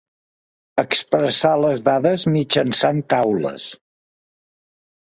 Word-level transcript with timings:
Expressar 0.83 1.51
les 1.67 1.85
dades 1.91 2.27
mitjançant 2.39 3.05
taules. 3.15 3.71